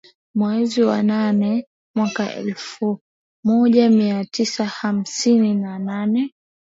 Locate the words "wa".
0.83-1.03, 2.23-2.33